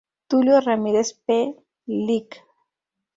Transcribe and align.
Tulio 0.27 0.59
Ramírez 0.61 1.09
P., 1.13 1.53
Lic. 1.85 2.29